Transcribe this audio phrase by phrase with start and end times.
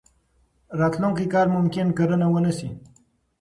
[0.79, 2.69] راتلونکی کال ممکن کرنه ونه شي.